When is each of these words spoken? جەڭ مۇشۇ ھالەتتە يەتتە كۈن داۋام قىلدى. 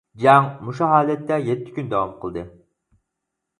جەڭ 0.21 0.45
مۇشۇ 0.69 0.87
ھالەتتە 0.91 1.37
يەتتە 1.49 1.77
كۈن 1.77 1.93
داۋام 1.93 2.17
قىلدى. 2.25 2.47